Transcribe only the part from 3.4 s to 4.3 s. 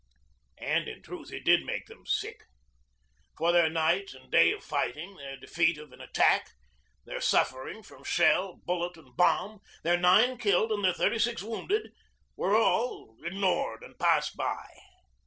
their night